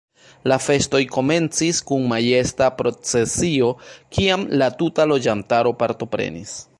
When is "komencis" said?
1.15-1.81